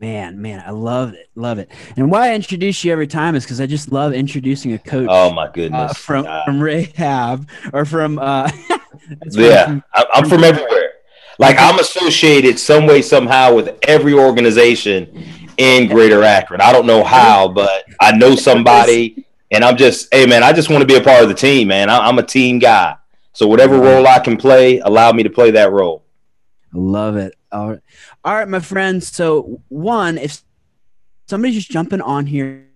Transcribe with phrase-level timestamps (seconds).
[0.00, 1.70] Man, man, I love it, love it.
[1.96, 5.08] And why I introduce you every time is because I just love introducing a coach.
[5.10, 5.92] Oh my goodness!
[5.92, 8.50] Uh, from uh, from Rahab or from uh,
[9.30, 10.92] yeah, from, I'm from everywhere.
[11.38, 15.24] Like I'm associated some way somehow with every organization
[15.58, 16.60] in Greater Akron.
[16.60, 20.70] I don't know how, but I know somebody, and I'm just, hey man, I just
[20.70, 21.90] want to be a part of the team, man.
[21.90, 22.96] I, am a team guy,
[23.32, 26.04] so whatever role I can play, allow me to play that role.
[26.72, 27.34] Love it.
[27.52, 27.80] All right,
[28.26, 29.14] all right, my friends.
[29.14, 30.42] So one, if
[31.28, 32.66] somebody's just jumping on here,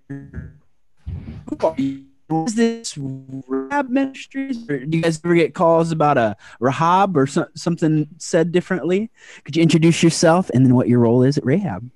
[2.31, 4.71] is this Rahab Ministries?
[4.71, 9.11] Or do you guys ever get calls about a Rahab or so, something said differently?
[9.45, 11.91] Could you introduce yourself and then what your role is at Rahab?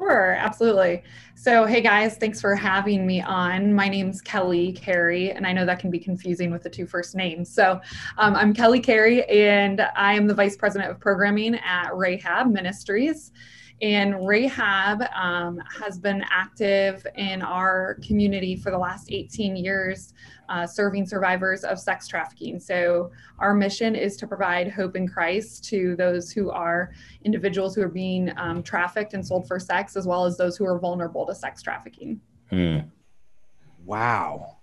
[0.00, 1.02] Sure, absolutely.
[1.34, 3.74] So, hey guys, thanks for having me on.
[3.74, 7.14] My name's Kelly Carey, and I know that can be confusing with the two first
[7.14, 7.52] names.
[7.52, 7.78] So,
[8.16, 13.32] um, I'm Kelly Carey, and I am the Vice President of Programming at Rahab Ministries.
[13.82, 20.12] And Rahab um, has been active in our community for the last 18 years,
[20.50, 22.60] uh, serving survivors of sex trafficking.
[22.60, 26.92] So, our mission is to provide hope in Christ to those who are
[27.24, 30.66] individuals who are being um, trafficked and sold for sex, as well as those who
[30.66, 32.20] are vulnerable to sex trafficking.
[32.50, 32.80] Hmm.
[33.86, 34.59] Wow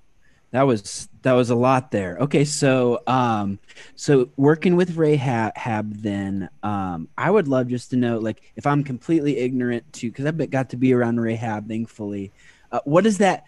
[0.51, 2.17] that was that was a lot there.
[2.21, 3.59] Okay, so um,
[3.95, 8.83] so working with Rahab, then um, I would love just to know, like, if I'm
[8.83, 12.31] completely ignorant to, because I've got to be around Rahab, thankfully.
[12.71, 13.45] Uh, what does that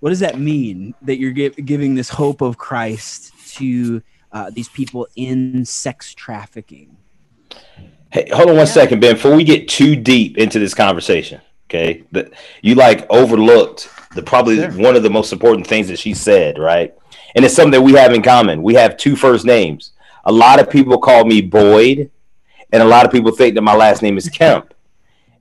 [0.00, 4.68] what does that mean that you're give, giving this hope of Christ to uh, these
[4.68, 6.96] people in sex trafficking?
[8.10, 8.72] Hey, hold on one yeah.
[8.72, 9.14] second, Ben.
[9.14, 11.40] Before we get too deep into this conversation,
[11.72, 14.70] okay, that you like overlooked the probably sure.
[14.72, 16.94] one of the most important things that she said, right?
[17.34, 18.62] And it's something that we have in common.
[18.62, 19.92] We have two first names.
[20.24, 22.10] A lot of people call me Boyd,
[22.72, 24.74] and a lot of people think that my last name is Kemp.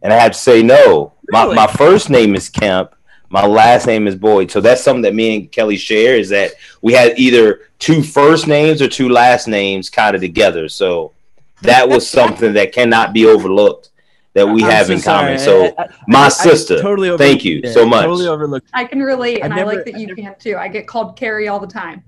[0.01, 1.55] And I have to say, no, really?
[1.55, 2.95] my, my first name is Kemp.
[3.29, 4.51] My last name is Boyd.
[4.51, 8.47] So that's something that me and Kelly share is that we had either two first
[8.47, 10.67] names or two last names kind of together.
[10.67, 11.13] So
[11.61, 13.90] that was something that cannot be overlooked
[14.33, 15.25] that we I'm have so in sorry.
[15.25, 15.39] common.
[15.39, 18.03] So I, I, my I, sister, totally thank you so much.
[18.03, 18.69] Totally overlooked.
[18.73, 20.57] I can relate, and never, I like that you never, can too.
[20.57, 22.03] I get called Carrie all the time.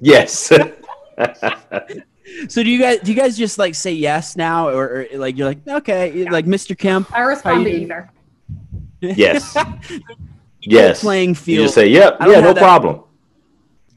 [0.00, 0.34] Yes.
[2.48, 5.36] so do you guys do you guys just like say yes now, or, or like
[5.36, 6.30] you're like okay, yeah.
[6.30, 6.78] like Mr.
[6.78, 7.12] Kemp?
[7.12, 8.10] I respond to either.
[9.00, 9.56] Yes.
[10.60, 11.00] yes.
[11.00, 11.58] Playing field.
[11.58, 12.16] You just say yep.
[12.20, 13.02] Yeah, no that, problem.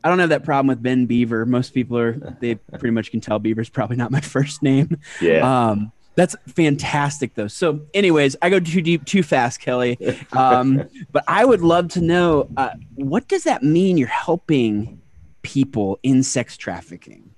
[0.04, 1.46] I don't have that problem with Ben Beaver.
[1.46, 4.98] Most people are they pretty much can tell Beaver's probably not my first name.
[5.22, 5.70] Yeah.
[5.70, 7.48] Um, that's fantastic, though.
[7.48, 9.98] So, anyways, I go too deep, too fast, Kelly.
[10.34, 13.98] Um, but I would love to know uh, what does that mean?
[13.98, 15.02] You're helping
[15.42, 17.33] people in sex trafficking.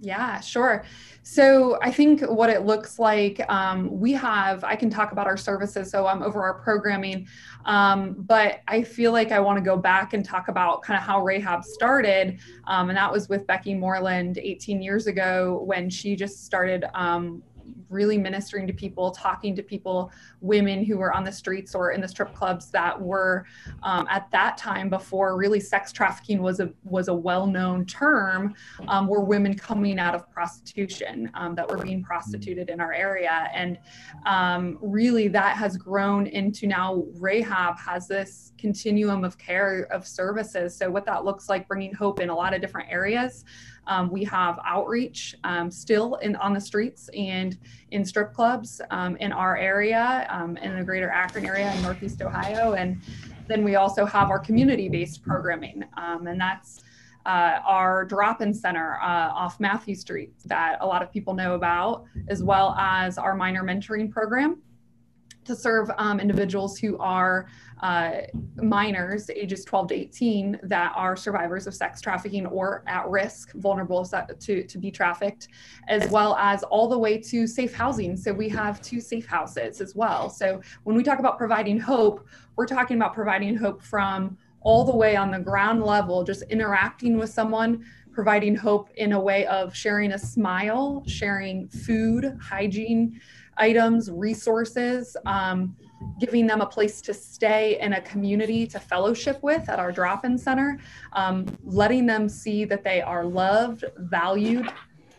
[0.00, 0.84] Yeah, sure.
[1.22, 5.36] So I think what it looks like, um, we have, I can talk about our
[5.36, 7.26] services, so I'm over our programming,
[7.64, 11.02] um, but I feel like I want to go back and talk about kind of
[11.02, 12.38] how Rahab started.
[12.66, 17.42] Um, and that was with Becky Moreland 18 years ago when she just started um,
[17.88, 22.00] really ministering to people, talking to people, women who were on the streets or in
[22.00, 23.44] the strip clubs that were
[23.82, 28.54] um, at that time before really sex trafficking was a was a well-known term,
[28.88, 33.48] um, were women coming out of prostitution um, that were being prostituted in our area,
[33.54, 33.78] and
[34.26, 40.76] um, really that has grown into now Rahab has this continuum of care of services.
[40.76, 43.44] So what that looks like, bringing hope in a lot of different areas.
[43.88, 47.58] Um, we have outreach um, still in on the streets and
[47.90, 52.22] in strip clubs um, in our area, um, in the greater Akron area in Northeast
[52.22, 52.74] Ohio.
[52.74, 53.00] And
[53.48, 56.84] then we also have our community-based programming, um, and that's
[57.24, 62.04] uh, our drop-in center uh, off Matthew Street that a lot of people know about,
[62.28, 64.62] as well as our minor mentoring program
[65.44, 67.48] to serve um, individuals who are
[67.80, 68.22] uh,
[68.56, 74.04] minors, ages 12 to 18, that are survivors of sex trafficking or at risk, vulnerable
[74.04, 75.48] to, to be trafficked,
[75.88, 78.16] as well as all the way to safe housing.
[78.16, 80.30] So we have two safe houses as well.
[80.30, 82.26] So when we talk about providing hope,
[82.56, 87.16] we're talking about providing hope from all the way on the ground level, just interacting
[87.16, 93.20] with someone providing hope in a way of sharing a smile, sharing food, hygiene
[93.58, 95.76] items, resources, um,
[96.20, 100.24] giving them a place to stay in a community to fellowship with at our drop
[100.24, 100.78] in center,
[101.12, 104.70] um, letting them see that they are loved, valued,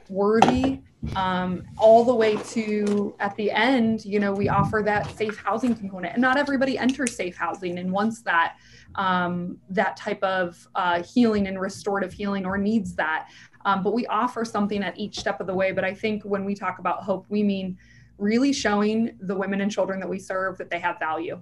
[0.09, 0.81] worthy.
[1.15, 5.73] Um, all the way to at the end, you know, we offer that safe housing
[5.73, 8.57] component, and not everybody enters safe housing and wants that
[8.95, 13.29] um, that type of uh, healing and restorative healing or needs that.
[13.63, 15.71] Um, but we offer something at each step of the way.
[15.71, 17.77] But I think when we talk about hope, we mean
[18.19, 21.41] really showing the women and children that we serve that they have value.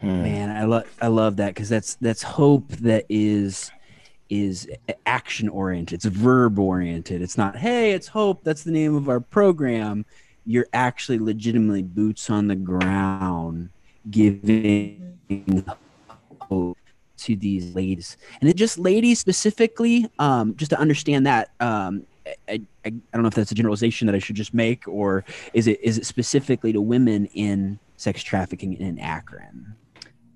[0.00, 0.22] Hmm.
[0.22, 3.70] Man, I love I love that because that's that's hope that is
[4.28, 4.68] is
[5.06, 5.96] action oriented.
[5.96, 7.22] It's verb oriented.
[7.22, 8.44] It's not hey, it's hope.
[8.44, 10.04] That's the name of our program.
[10.44, 13.70] You're actually legitimately boots on the ground,
[14.10, 15.64] giving
[16.42, 16.78] hope
[17.18, 20.10] to these ladies, and it just ladies specifically.
[20.18, 21.50] Um, just to understand that.
[21.58, 24.86] Um, I, I, I don't know if that's a generalization that I should just make,
[24.88, 29.76] or is it is it specifically to women in sex trafficking in Akron?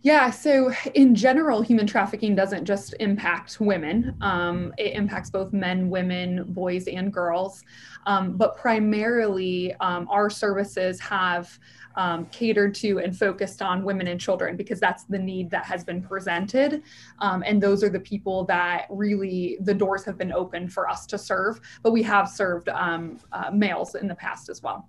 [0.03, 4.17] Yeah, so in general, human trafficking doesn't just impact women.
[4.23, 7.63] Um, it impacts both men, women, boys, and girls.
[8.07, 11.59] Um, but primarily, um, our services have
[11.97, 15.85] um, catered to and focused on women and children because that's the need that has
[15.85, 16.83] been presented.
[17.19, 21.05] Um, and those are the people that really the doors have been open for us
[21.09, 21.61] to serve.
[21.83, 24.89] But we have served um, uh, males in the past as well.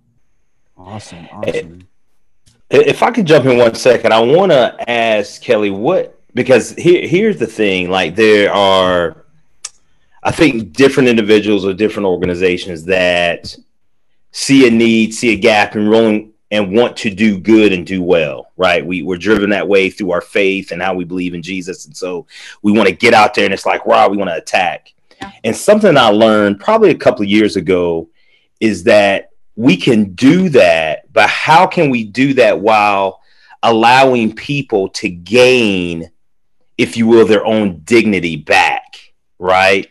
[0.76, 1.28] Awesome.
[1.30, 1.86] Awesome.
[2.72, 7.06] If I could jump in one second, I want to ask Kelly what because here
[7.06, 9.26] here's the thing: like there are,
[10.22, 13.54] I think, different individuals or different organizations that
[14.30, 18.02] see a need, see a gap, and rolling and want to do good and do
[18.02, 18.52] well.
[18.56, 18.84] Right?
[18.84, 21.94] We we're driven that way through our faith and how we believe in Jesus, and
[21.94, 22.26] so
[22.62, 24.94] we want to get out there and it's like, wow, we want to attack.
[25.20, 25.30] Yeah.
[25.44, 28.08] And something I learned probably a couple of years ago
[28.60, 33.20] is that we can do that, but how can we do that while
[33.62, 36.10] allowing people to gain,
[36.78, 39.88] if you will, their own dignity back, right?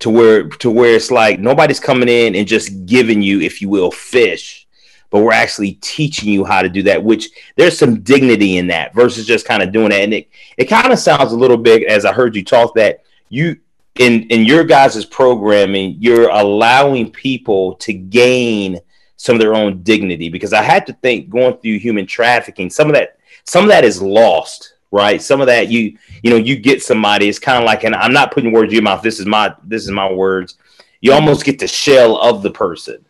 [0.00, 3.68] To where to where it's like nobody's coming in and just giving you, if you
[3.68, 4.66] will, fish,
[5.10, 8.94] but we're actually teaching you how to do that, which there's some dignity in that
[8.94, 10.00] versus just kind of doing that.
[10.00, 13.04] And it, it kind of sounds a little bit as I heard you talk that
[13.28, 13.58] you
[13.98, 18.80] in in your guys' programming, you're allowing people to gain
[19.22, 22.88] some of their own dignity because I had to think going through human trafficking, some
[22.88, 25.22] of that some of that is lost, right?
[25.22, 27.28] Some of that you you know you get somebody.
[27.28, 29.00] It's kind of like, and I'm not putting words in your mouth.
[29.00, 30.56] This is my this is my words.
[31.00, 33.04] You almost get the shell of the person,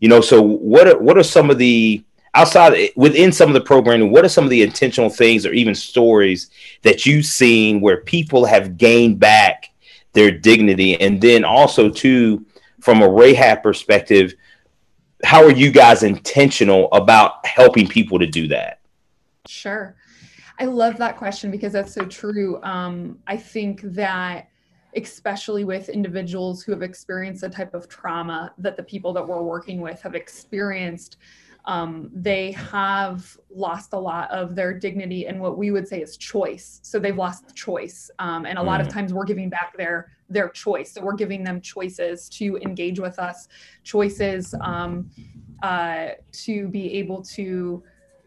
[0.00, 0.22] you know.
[0.22, 2.02] So what are, what are some of the
[2.34, 4.10] outside within some of the programming?
[4.10, 6.48] What are some of the intentional things or even stories
[6.84, 9.72] that you've seen where people have gained back
[10.14, 12.46] their dignity, and then also too
[12.80, 14.32] from a Rahab perspective
[15.24, 18.80] how are you guys intentional about helping people to do that?
[19.46, 19.96] Sure.
[20.58, 22.62] I love that question because that's so true.
[22.62, 24.48] Um, I think that
[24.96, 29.42] especially with individuals who have experienced the type of trauma that the people that we're
[29.42, 31.18] working with have experienced
[31.68, 36.16] um, they have lost a lot of their dignity and what we would say is
[36.16, 36.80] choice.
[36.82, 38.92] So they've lost the choice, um, and a lot of mm.
[38.92, 40.92] times we're giving back their their choice.
[40.92, 43.48] So we're giving them choices to engage with us,
[43.82, 45.10] choices um,
[45.62, 47.82] uh, to be able to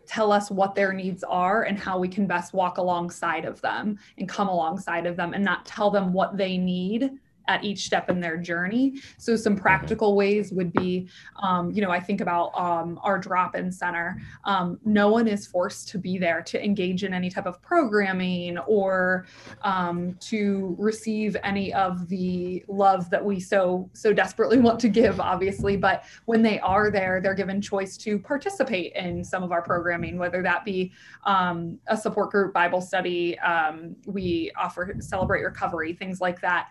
[0.06, 3.98] tell us what their needs are and how we can best walk alongside of them
[4.18, 7.12] and come alongside of them and not tell them what they need
[7.47, 8.95] at each step in their journey.
[9.17, 9.61] So some mm-hmm.
[9.61, 11.07] practical ways would be,
[11.41, 14.21] um, you know, I think about um, our drop-in center.
[14.45, 18.57] Um, no one is forced to be there to engage in any type of programming
[18.59, 19.25] or
[19.61, 25.19] um, to receive any of the love that we so so desperately want to give,
[25.19, 25.77] obviously.
[25.77, 30.17] But when they are there, they're given choice to participate in some of our programming,
[30.17, 30.91] whether that be
[31.25, 33.38] um, a support group, Bible study.
[33.39, 36.69] Um, we offer celebrate recovery, things like that.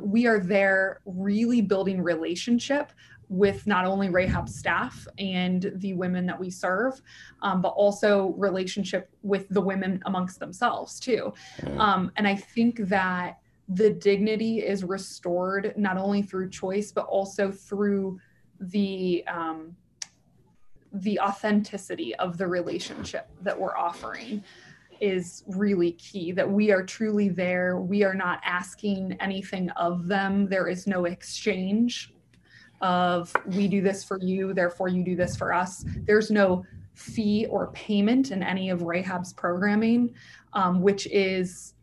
[0.00, 2.92] Um, we are there really building relationship
[3.28, 7.00] with not only Rahab staff and the women that we serve,
[7.42, 11.32] um, but also relationship with the women amongst themselves too.
[11.78, 13.38] Um, and I think that
[13.68, 18.18] the dignity is restored not only through choice, but also through
[18.58, 19.76] the um,
[20.92, 24.42] the authenticity of the relationship that we're offering
[25.00, 27.78] is really key that we are truly there.
[27.78, 30.46] We are not asking anything of them.
[30.48, 32.12] There is no exchange
[32.80, 35.84] of we do this for you, therefore you do this for us.
[36.06, 36.64] There's no
[36.94, 40.14] fee or payment in any of Rahab's programming,
[40.52, 41.74] um, which is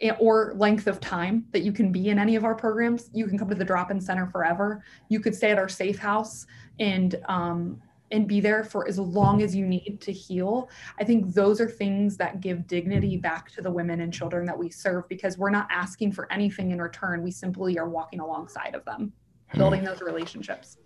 [0.00, 3.10] eh, or length of time that you can be in any of our programs.
[3.12, 4.84] You can come to the drop-in center forever.
[5.08, 6.46] You could stay at our safe house
[6.78, 10.70] and um, and be there for as long as you need to heal.
[11.00, 14.58] I think those are things that give dignity back to the women and children that
[14.58, 17.22] we serve because we're not asking for anything in return.
[17.22, 19.12] We simply are walking alongside of them,
[19.48, 19.58] hmm.
[19.58, 20.78] building those relationships.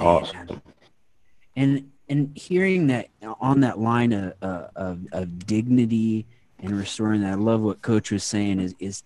[0.00, 0.62] Awesome.
[1.56, 3.08] And and hearing that
[3.40, 6.26] on that line of, of, of dignity
[6.58, 9.02] and restoring that, I love what Coach was saying is is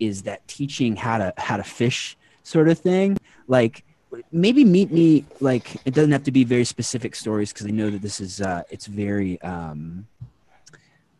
[0.00, 3.16] is that teaching how to how to fish sort of thing.
[3.46, 3.84] Like
[4.32, 7.90] maybe meet me like it doesn't have to be very specific stories because I know
[7.90, 10.06] that this is uh, it's very um,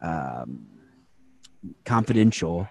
[0.04, 0.66] um,
[1.84, 2.68] confidential.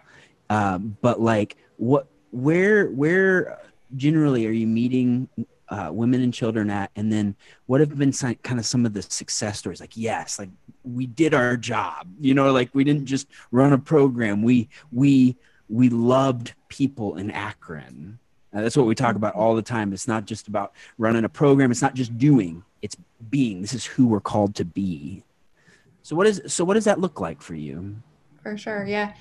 [0.49, 3.59] Um, but like, what, where, where
[3.95, 5.27] generally are you meeting
[5.69, 6.91] uh, women and children at?
[6.95, 9.81] And then what have been some, kind of some of the success stories?
[9.81, 10.49] Like, yes, like
[10.83, 12.07] we did our job.
[12.19, 14.43] You know, like we didn't just run a program.
[14.43, 15.37] We we
[15.69, 18.19] we loved people in Akron.
[18.53, 19.93] That's what we talk about all the time.
[19.93, 21.71] It's not just about running a program.
[21.71, 22.63] It's not just doing.
[22.81, 22.95] It's
[23.29, 23.61] being.
[23.61, 25.23] This is who we're called to be.
[26.03, 27.95] So what is so what does that look like for you?
[28.43, 29.13] For sure, yeah.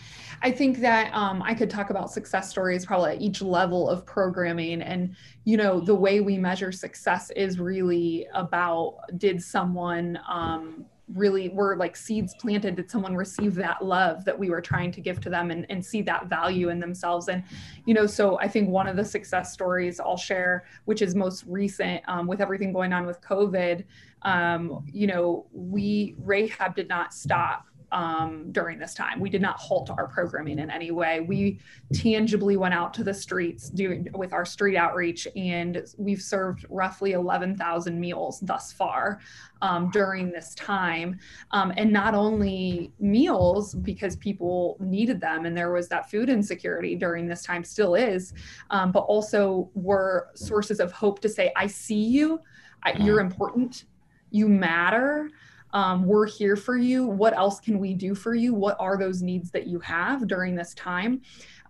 [0.43, 4.05] I think that um, I could talk about success stories probably at each level of
[4.05, 4.83] programming.
[4.83, 11.49] And, you know, the way we measure success is really about did someone um, really
[11.49, 12.76] were like seeds planted.
[12.76, 15.85] Did someone receive that love that we were trying to give to them and, and
[15.85, 17.28] see that value in themselves?
[17.28, 17.42] And
[17.85, 21.45] you know so i think one of the success stories i'll share which is most
[21.47, 23.85] recent um, with everything going on with covid
[24.23, 29.20] um, you know we rahab did not stop um, during this time.
[29.20, 31.20] We did not halt our programming in any way.
[31.20, 31.61] We
[31.92, 37.12] tangibly went out to the streets doing with our street outreach, and we've served roughly
[37.12, 39.20] 11,000 meals thus far
[39.61, 41.18] um, during this time.
[41.50, 46.96] Um, and not only meals because people needed them, and there was that food insecurity
[46.96, 48.32] during this time, still is,
[48.70, 52.40] um, but also were sources of hope to say, "I see you.
[52.82, 53.84] I, you're important.
[54.30, 55.28] You matter."
[55.73, 59.23] Um, we're here for you what else can we do for you what are those
[59.23, 61.21] needs that you have during this time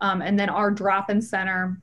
[0.00, 1.80] um, and then our drop-in center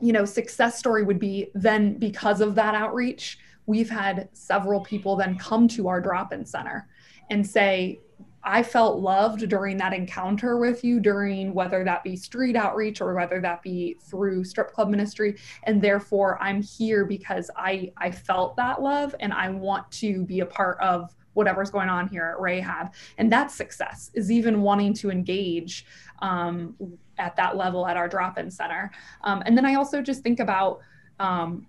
[0.00, 5.16] you know success story would be then because of that outreach we've had several people
[5.16, 6.88] then come to our drop-in center
[7.30, 8.00] and say
[8.48, 13.12] I felt loved during that encounter with you, during whether that be street outreach or
[13.12, 15.36] whether that be through strip club ministry.
[15.64, 20.40] And therefore, I'm here because I, I felt that love and I want to be
[20.40, 22.92] a part of whatever's going on here at Rahab.
[23.18, 25.86] And that's success, is even wanting to engage
[26.20, 26.74] um,
[27.18, 28.90] at that level at our drop in center.
[29.22, 30.80] Um, and then I also just think about,
[31.20, 31.66] um,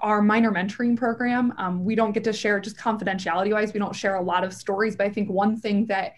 [0.00, 3.96] our minor mentoring program um, we don't get to share just confidentiality wise we don't
[3.96, 6.12] share a lot of stories but i think one thing that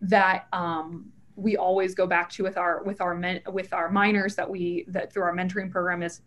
[0.00, 4.34] that um, we always go back to with our with our men, with our minors
[4.34, 6.22] that we that through our mentoring program is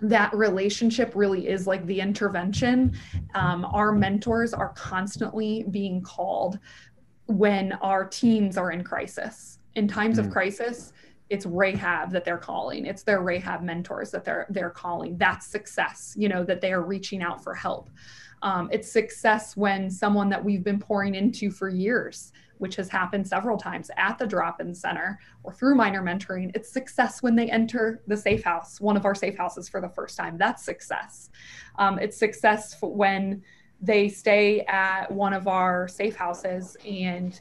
[0.00, 2.96] that relationship really is like the intervention.
[3.34, 6.58] Um, our mentors are constantly being called
[7.26, 9.58] when our teams are in crisis.
[9.74, 10.26] In times mm.
[10.26, 10.92] of crisis,
[11.28, 12.86] it's Rahab that they're calling.
[12.86, 15.16] It's their Rahab mentors that they're they're calling.
[15.18, 17.90] That's success, you know, that they are reaching out for help.
[18.42, 23.26] Um, it's success when someone that we've been pouring into for years which has happened
[23.26, 26.50] several times at the drop in center or through minor mentoring.
[26.54, 29.88] It's success when they enter the safe house, one of our safe houses for the
[29.88, 30.38] first time.
[30.38, 31.30] That's success.
[31.78, 33.42] Um, it's success when
[33.80, 37.40] they stay at one of our safe houses and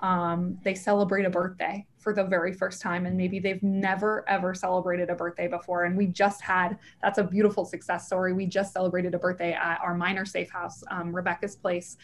[0.00, 4.54] um, they celebrate a birthday for the very first time and maybe they've never ever
[4.54, 8.72] celebrated a birthday before and we just had that's a beautiful success story we just
[8.72, 11.96] celebrated a birthday at our minor safe house um, rebecca's place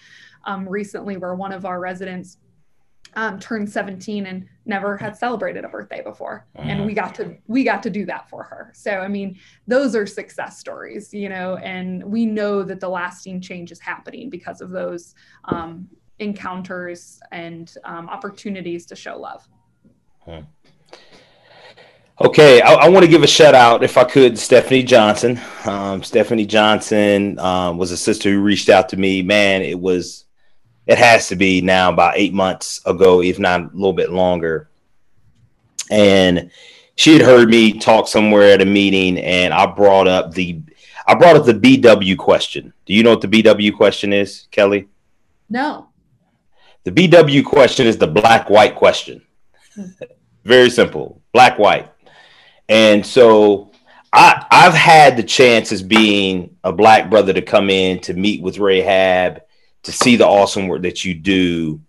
[0.45, 2.39] um, recently where one of our residents
[3.15, 7.65] um, turned 17 and never had celebrated a birthday before and we got to we
[7.65, 11.57] got to do that for her so i mean those are success stories you know
[11.57, 15.15] and we know that the lasting change is happening because of those
[15.47, 15.89] um,
[16.23, 19.47] encounters and um, opportunities to show love.
[22.21, 25.41] Okay, I, I want to give a shout out, if I could, Stephanie Johnson.
[25.65, 29.23] Um, Stephanie Johnson um, was a sister who reached out to me.
[29.23, 30.27] Man, it was
[30.87, 34.69] it has to be now about eight months ago, if not a little bit longer.
[35.91, 36.51] And
[36.97, 40.61] she had heard me talk somewhere at a meeting, and I brought up the
[41.07, 42.73] I brought up the BW question.
[42.87, 44.89] Do you know what the BW question is, Kelly?
[45.51, 45.89] No.
[46.85, 49.23] The BW question is the black white question.
[49.75, 49.91] Hmm.
[50.45, 51.91] Very simple, black white.
[52.69, 53.73] And so
[54.13, 58.43] I I've had the chance as being a black brother to come in to meet
[58.43, 59.43] with Rahab
[59.83, 61.81] to see the awesome work that you do.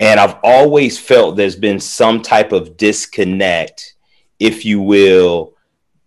[0.00, 3.94] And I've always felt there's been some type of disconnect,
[4.38, 5.54] if you will,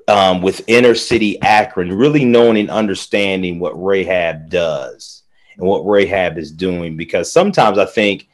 [0.07, 5.23] um, with inner city Akron, really knowing and understanding what Rahab does
[5.57, 6.95] and what Rahab is doing.
[6.95, 8.27] Because sometimes I think,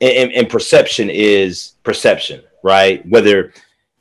[0.00, 3.06] and, and perception is perception, right?
[3.08, 3.52] Whether,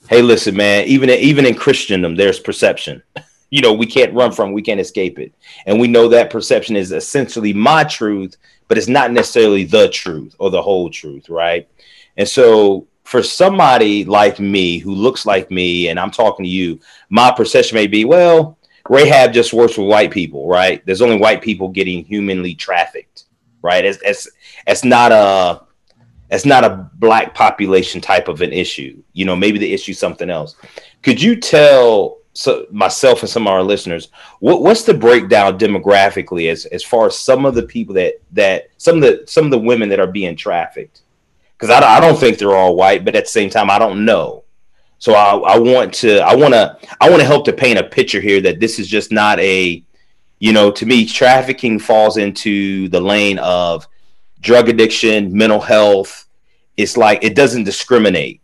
[0.10, 3.02] hey, listen, man, even even in Christendom, there's perception.
[3.52, 5.32] you know we can't run from we can't escape it
[5.68, 10.36] and we know that perception is essentially my truth but it's not necessarily the truth
[10.40, 11.70] or the whole truth right
[12.18, 16.80] and so for somebody like me who looks like me and i'm talking to you
[17.10, 18.58] my perception may be well
[18.90, 20.86] Rahab just works with white people, right?
[20.86, 23.26] There's only white people getting humanly trafficked,
[23.62, 23.86] right?
[23.86, 24.28] It's it's
[24.68, 25.62] it's not a
[26.30, 29.04] it's not a black population type of an issue.
[29.14, 30.56] You know, maybe the issue something else.
[31.04, 34.08] Could you tell so myself and some of our listeners
[34.40, 38.70] what, what's the breakdown demographically as as far as some of the people that that
[38.78, 41.02] some of the some of the women that are being trafficked?
[41.58, 44.04] Because I, I don't think they're all white, but at the same time, I don't
[44.04, 44.44] know.
[44.98, 47.84] So I, I want to I want to I want to help to paint a
[47.84, 49.84] picture here that this is just not a
[50.40, 53.88] you know to me trafficking falls into the lane of
[54.40, 56.26] drug addiction, mental health.
[56.78, 58.41] It's like it doesn't discriminate.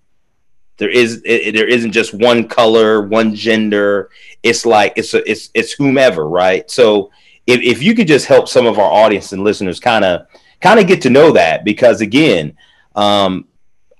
[0.77, 4.09] There is it, there isn't just one color, one gender.
[4.43, 6.69] It's like it's a, it's it's whomever, right?
[6.69, 7.11] So
[7.47, 10.27] if, if you could just help some of our audience and listeners kind of
[10.61, 12.55] kind of get to know that because again,
[12.95, 13.47] um,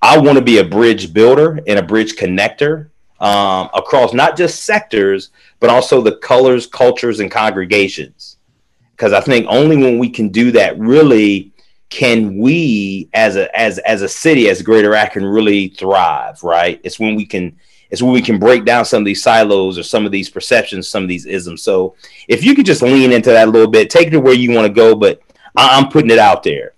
[0.01, 4.63] I want to be a bridge builder and a bridge connector um, across not just
[4.63, 8.38] sectors, but also the colors, cultures, and congregations.
[8.91, 11.51] Because I think only when we can do that, really,
[11.89, 16.44] can we as a as as a city, as Greater Akron, really thrive.
[16.44, 16.82] Right?
[16.84, 17.58] It's when we can.
[17.89, 20.89] It's when we can break down some of these silos or some of these perceptions,
[20.89, 21.62] some of these isms.
[21.62, 21.96] So,
[22.27, 24.51] if you could just lean into that a little bit, take it to where you
[24.51, 25.22] want to go, but
[25.56, 26.74] I'm putting it out there.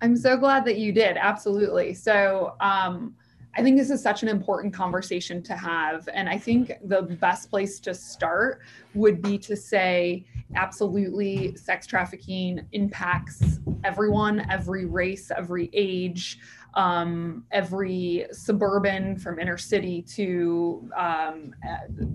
[0.00, 1.18] I'm so glad that you did.
[1.18, 1.92] Absolutely.
[1.92, 3.14] So, um,
[3.56, 6.08] I think this is such an important conversation to have.
[6.12, 8.60] And I think the best place to start
[8.94, 16.38] would be to say, absolutely, sex trafficking impacts everyone, every race, every age,
[16.74, 21.54] um, every suburban from inner city to um,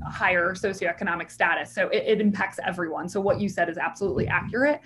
[0.06, 1.74] higher socioeconomic status.
[1.74, 3.08] So it, it, impacts everyone.
[3.08, 4.82] So what you said is absolutely accurate.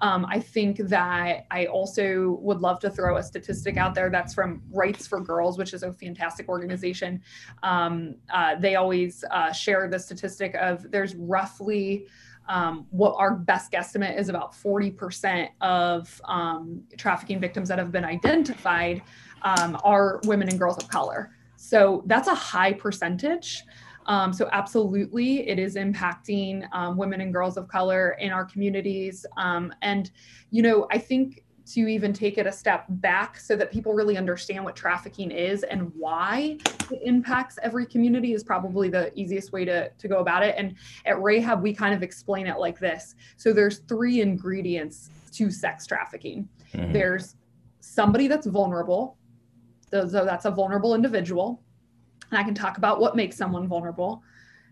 [0.00, 4.34] Um, I think that I also would love to throw a statistic out there that's
[4.34, 7.22] from Rights for Girls, which is a fantastic organization.
[7.62, 12.06] Um, uh, they always uh, share the statistic of there's roughly
[12.48, 18.04] um, what our best guesstimate is about 40% of um, trafficking victims that have been
[18.04, 19.02] identified
[19.42, 21.32] um, are women and girls of color.
[21.56, 23.62] So that's a high percentage.
[24.06, 29.24] Um, so absolutely, it is impacting um, women and girls of color in our communities.
[29.36, 30.10] Um, and
[30.50, 34.18] you know, I think to even take it a step back so that people really
[34.18, 36.58] understand what trafficking is and why
[36.90, 40.54] it impacts every community is probably the easiest way to, to go about it.
[40.58, 40.74] And
[41.06, 43.14] at Rahab, we kind of explain it like this.
[43.38, 46.48] So there's three ingredients to sex trafficking.
[46.74, 46.92] Mm-hmm.
[46.92, 47.36] There's
[47.80, 49.16] somebody that's vulnerable.
[49.90, 51.62] So, so that's a vulnerable individual.
[52.30, 54.22] And I can talk about what makes someone vulnerable.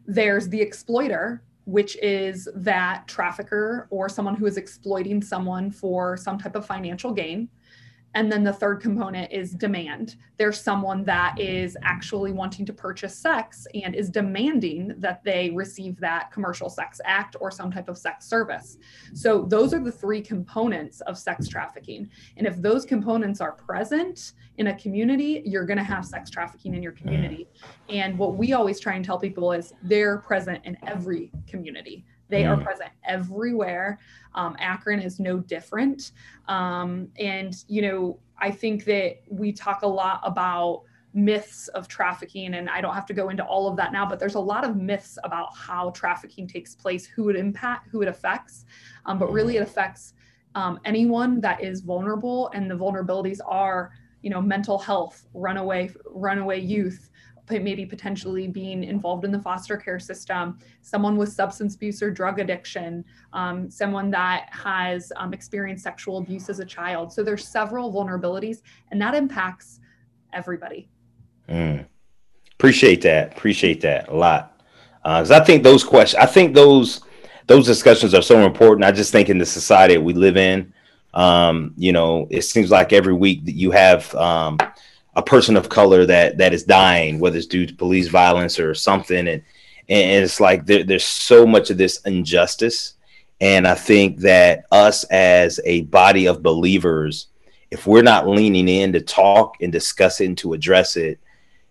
[0.06, 6.38] There's the exploiter, which is that trafficker or someone who is exploiting someone for some
[6.38, 7.48] type of financial gain.
[8.14, 10.16] And then the third component is demand.
[10.36, 15.98] There's someone that is actually wanting to purchase sex and is demanding that they receive
[16.00, 18.78] that commercial sex act or some type of sex service.
[19.14, 22.08] So, those are the three components of sex trafficking.
[22.36, 26.74] And if those components are present in a community, you're going to have sex trafficking
[26.74, 27.48] in your community.
[27.88, 32.04] And what we always try and tell people is they're present in every community.
[32.32, 32.64] They are mm.
[32.64, 33.98] present everywhere.
[34.34, 36.12] Um, Akron is no different.
[36.48, 42.54] Um, and, you know, I think that we talk a lot about myths of trafficking,
[42.54, 44.64] and I don't have to go into all of that now, but there's a lot
[44.64, 48.64] of myths about how trafficking takes place, who it impact, who it affects.
[49.04, 50.14] Um, but really, it affects
[50.54, 53.90] um, anyone that is vulnerable, and the vulnerabilities are,
[54.22, 57.10] you know, mental health, runaway, runaway youth,
[57.50, 62.38] maybe potentially being involved in the foster care system, someone with substance abuse or drug
[62.38, 67.12] addiction, um, someone that has um, experienced sexual abuse as a child.
[67.12, 69.80] So there's several vulnerabilities, and that impacts
[70.32, 70.88] everybody.
[71.48, 71.86] Mm.
[72.54, 73.32] Appreciate that.
[73.36, 74.60] Appreciate that a lot.
[75.02, 77.00] Because uh, I think those questions, I think those
[77.48, 78.84] those discussions are so important.
[78.84, 80.72] I just think in the society we live in,
[81.12, 84.58] um, you know, it seems like every week that you have um,
[85.14, 88.74] a person of color that that is dying, whether it's due to police violence or
[88.74, 89.42] something, and
[89.88, 92.94] and it's like there, there's so much of this injustice,
[93.40, 97.26] and I think that us as a body of believers,
[97.70, 101.18] if we're not leaning in to talk and discuss it and to address it,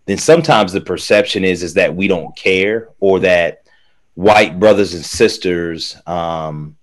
[0.05, 3.63] then sometimes the perception is is that we don't care or that
[4.15, 6.75] white brothers and sisters um,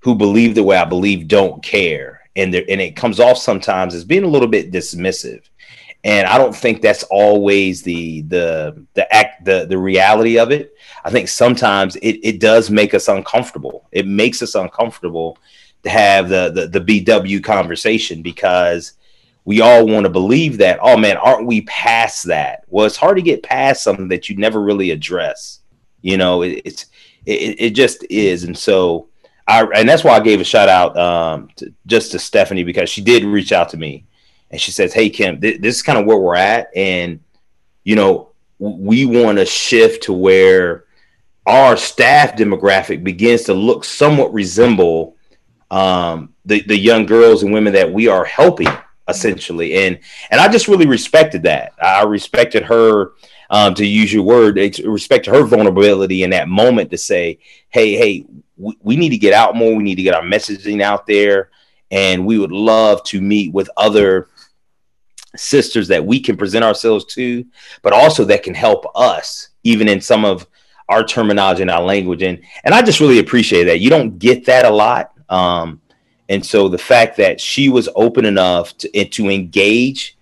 [0.00, 3.94] who believe the way I believe don't care, and there, and it comes off sometimes
[3.94, 5.42] as being a little bit dismissive
[6.02, 10.74] and I don't think that's always the the the act the the reality of it.
[11.04, 13.86] I think sometimes it, it does make us uncomfortable.
[13.92, 15.36] It makes us uncomfortable
[15.82, 18.94] to have the the, the BW conversation because
[19.44, 20.78] we all want to believe that.
[20.80, 22.64] Oh man, aren't we past that?
[22.68, 25.60] Well, it's hard to get past something that you never really address.
[26.00, 26.86] You know, it, it's
[27.26, 28.44] it, it just is.
[28.44, 29.08] And so
[29.46, 32.88] I, and that's why I gave a shout out um, to, just to Stephanie because
[32.88, 34.06] she did reach out to me
[34.50, 36.70] and she says, Hey, Kemp, th- this is kind of where we're at.
[36.74, 37.20] And,
[37.84, 40.84] you know, we want to shift to where
[41.46, 45.16] our staff demographic begins to look somewhat resemble
[45.70, 48.68] um, the, the young girls and women that we are helping
[49.08, 49.86] essentially.
[49.86, 49.98] And,
[50.30, 51.72] and I just really respected that.
[51.82, 53.12] I respected her
[53.50, 57.38] um, to use your word, respect her vulnerability in that moment to say,
[57.70, 58.24] hey, hey,
[58.56, 59.74] we, we need to get out more.
[59.74, 61.50] We need to get our messaging out there.
[61.90, 64.28] And we would love to meet with other
[65.36, 67.44] sisters that we can present ourselves to,
[67.82, 70.46] but also that can help us, even in some of
[70.88, 72.22] our terminology and our language.
[72.22, 73.80] And and I just really appreciate that.
[73.80, 75.12] You don't get that a lot.
[75.28, 75.80] Um,
[76.28, 80.16] and so the fact that she was open enough to to engage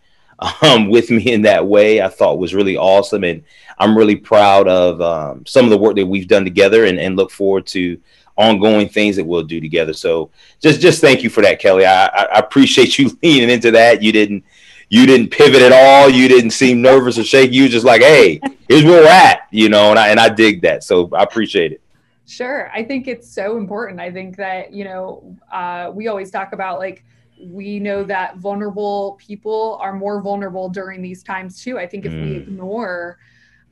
[0.62, 3.24] um, with me in that way, I thought was really awesome.
[3.24, 3.42] And
[3.78, 7.16] I'm really proud of um, some of the work that we've done together and, and
[7.16, 8.00] look forward to
[8.36, 9.92] ongoing things that we'll do together.
[9.92, 11.84] So just, just thank you for that, Kelly.
[11.84, 14.02] I, I appreciate you leaning into that.
[14.02, 14.44] You didn't,
[14.88, 16.08] you didn't pivot at all.
[16.08, 17.54] You didn't seem nervous or shaky.
[17.54, 20.28] You were just like, Hey, here's where we're at, you know, and I, and I
[20.28, 20.84] dig that.
[20.84, 21.82] So I appreciate it.
[22.26, 22.70] Sure.
[22.74, 24.00] I think it's so important.
[24.00, 27.04] I think that, you know, uh, we always talk about like,
[27.40, 31.78] we know that vulnerable people are more vulnerable during these times too.
[31.78, 32.22] I think if mm.
[32.22, 33.18] we ignore,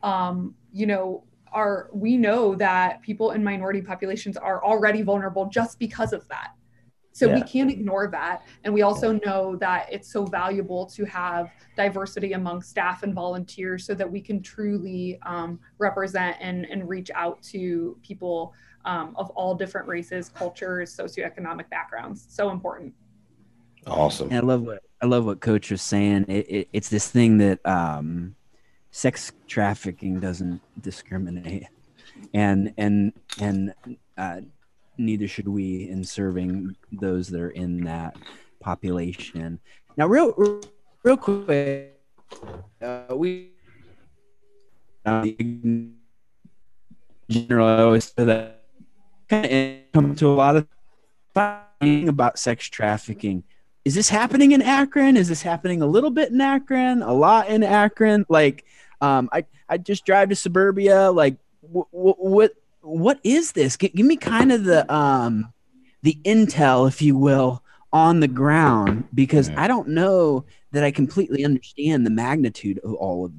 [0.03, 5.79] um, you know, are we know that people in minority populations are already vulnerable just
[5.79, 6.53] because of that.
[7.17, 7.37] So yeah.
[7.37, 8.45] we can't ignore that.
[8.65, 13.87] And we also know that it's so valuable to have diversity among staff and volunteers
[13.87, 18.53] so that we can truly um, represent and, and reach out to people
[18.85, 22.27] um, of all different races, cultures, socioeconomic backgrounds.
[22.29, 22.93] So important.
[23.87, 24.29] Awesome.
[24.29, 26.27] And I love what I love what Coach was saying.
[26.29, 28.35] It, it, it's this thing that um,
[28.91, 31.65] sex trafficking doesn't discriminate,
[32.35, 33.73] and and and
[34.19, 34.41] uh,
[34.99, 38.17] neither should we in serving those that are in that
[38.61, 39.59] population.
[39.97, 40.63] Now, real
[41.03, 42.01] real quick,
[42.83, 43.53] uh, we
[45.05, 45.25] uh,
[47.31, 48.65] general I always say that
[49.29, 50.67] kind of come to a lot of
[51.35, 53.45] talking about sex trafficking
[53.87, 55.17] is this happening in Akron?
[55.17, 57.03] Is this happening a little bit in Akron?
[57.03, 58.27] A lot in Akron?
[58.29, 58.65] Like,
[59.01, 61.13] um, I I just drive to suburbia.
[61.13, 62.51] Like, what what
[62.87, 63.77] what is this?
[63.77, 65.53] G- give me kind of the um
[66.03, 71.45] the intel, if you will, on the ground because I don't know that I completely
[71.45, 73.33] understand the magnitude of all of.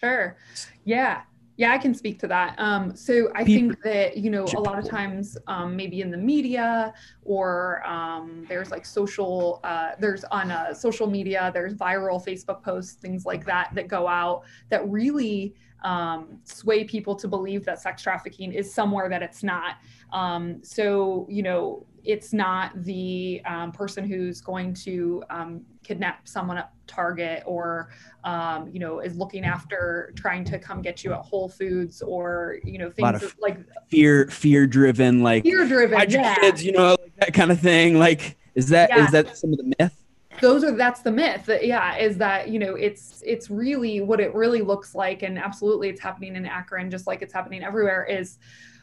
[0.00, 0.36] Sure.
[0.84, 1.22] Yeah.
[1.56, 2.58] Yeah, I can speak to that.
[2.58, 6.16] Um, so I think that, you know, a lot of times, um, maybe in the
[6.16, 12.62] media or um, there's like social, uh, there's on uh, social media, there's viral Facebook
[12.62, 15.54] posts, things like that that go out that really
[15.84, 19.76] um, sway people to believe that sex trafficking is somewhere that it's not.
[20.12, 26.58] Um, so, you know, it's not the um, person who's going to um, kidnap someone
[26.58, 27.90] at Target or,
[28.24, 32.58] um, you know, is looking after trying to come get you at Whole Foods or,
[32.64, 36.34] you know, things like fear, fear driven, like fear driven, yeah.
[36.36, 37.98] kids, you know, like that kind of thing.
[37.98, 39.04] Like, is that yeah.
[39.04, 40.01] is that some of the myth?
[40.42, 44.20] Those are that's the myth that, yeah is that you know it's it's really what
[44.20, 48.04] it really looks like and absolutely it's happening in akron just like it's happening everywhere
[48.04, 48.38] is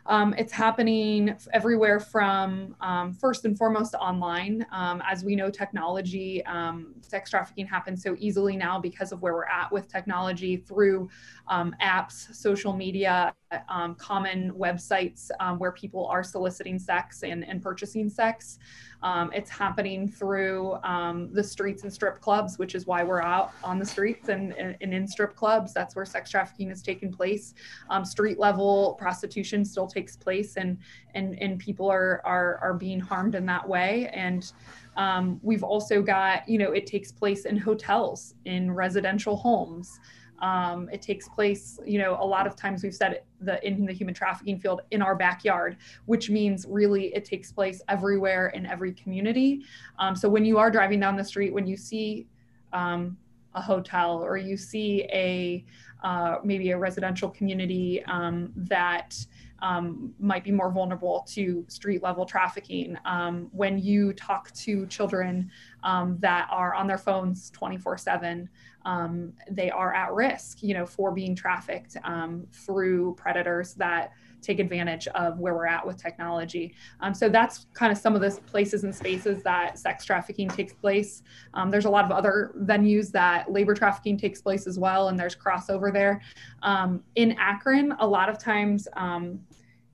[0.06, 4.65] um, it's happening everywhere from um, first and foremost online.
[4.72, 9.34] Um, as we know, technology, um, sex trafficking happens so easily now because of where
[9.34, 11.10] we're at with technology through
[11.48, 13.36] um, apps, social media,
[13.68, 18.60] um, common websites where people are soliciting sex and, and purchasing sex.
[19.02, 23.52] Um, it's happening through um, the streets and strip clubs, which is why we're out
[23.64, 25.74] on the streets and, and, and in strip clubs.
[25.74, 27.54] That's where sex trafficking is taking place.
[27.90, 30.78] Um, street level prostitution still takes place, and
[31.16, 34.10] and and people are are are being harmed in that way.
[34.14, 34.52] And
[34.98, 40.00] um, we've also got you know it takes place in hotels, in residential homes.
[40.41, 43.93] Um, it takes place, you know, a lot of times we've said the in the
[43.93, 48.93] human trafficking field in our backyard, which means really it takes place everywhere in every
[48.93, 49.63] community.
[49.97, 52.28] Um, so when you are driving down the street, when you see
[52.73, 53.17] um,
[53.56, 55.66] a hotel or you see a
[56.04, 59.16] uh, maybe a residential community um, that
[59.62, 62.98] um, might be more vulnerable to street level trafficking.
[63.04, 65.52] Um, when you talk to children
[65.84, 68.50] um, that are on their phones 24 7,
[68.86, 74.60] um, they are at risk, you know, for being trafficked um, through predators that take
[74.60, 76.73] advantage of where we're at with technology.
[77.02, 80.73] Um, so that's kind of some of the places and spaces that sex trafficking takes
[80.73, 81.23] place.
[81.54, 85.19] Um, there's a lot of other venues that labor trafficking takes place as well, and
[85.19, 86.21] there's crossover there.
[86.63, 89.39] Um, in Akron, a lot of times, um,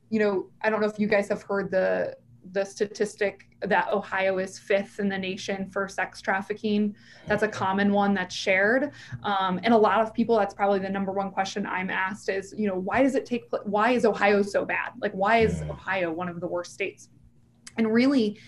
[0.10, 2.16] you know, I don't know if you guys have heard the
[2.52, 6.96] the statistic that Ohio is fifth in the nation for sex trafficking.
[7.28, 8.92] That's a common one that's shared.
[9.24, 12.54] Um, and a lot of people, that's probably the number one question I'm asked is,
[12.58, 14.92] you know, why does it take, why is Ohio so bad?
[15.02, 17.10] Like, why is Ohio one of the worst states?
[17.78, 18.40] And really,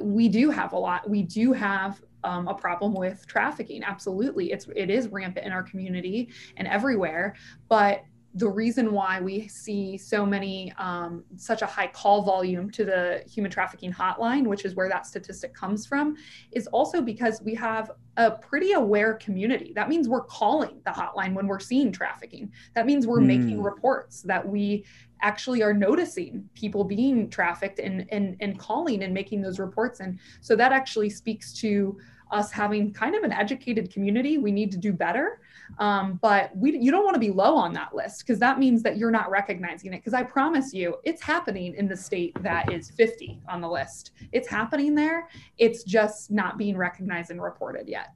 [0.00, 3.82] we do have a lot, we do have um, a problem with trafficking.
[3.82, 4.52] Absolutely.
[4.52, 7.34] It's, it is rampant in our community and everywhere,
[7.68, 8.04] but
[8.36, 13.22] the reason why we see so many um, such a high call volume to the
[13.32, 16.16] human trafficking hotline which is where that statistic comes from
[16.52, 19.72] is also because we have a pretty aware community.
[19.74, 22.52] That means we're calling the hotline when we're seeing trafficking.
[22.74, 23.26] That means we're mm.
[23.26, 24.84] making reports that we
[25.22, 30.00] actually are noticing people being trafficked and, and and calling and making those reports.
[30.00, 31.98] And so that actually speaks to
[32.30, 34.38] us having kind of an educated community.
[34.38, 35.40] We need to do better
[35.78, 38.82] um, but we, you don't want to be low on that list because that means
[38.82, 39.98] that you're not recognizing it.
[39.98, 44.12] Because I promise you, it's happening in the state that is 50 on the list.
[44.32, 45.28] It's happening there.
[45.58, 48.10] It's just not being recognized and reported yet.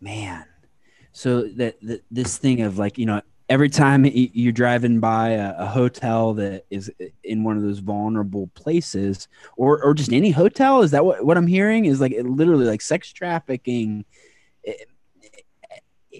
[0.00, 0.44] Man,
[1.12, 1.76] so that,
[2.10, 6.64] this thing of like you know every time you're driving by a, a, hotel that
[6.70, 6.92] is
[7.24, 11.36] in one of those vulnerable places or or just any hotel is that what, what
[11.36, 14.04] i'm hearing is like literally like sex trafficking
[14.62, 14.88] it,